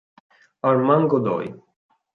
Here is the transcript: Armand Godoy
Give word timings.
Armand 0.63 1.05
Godoy 1.13 1.45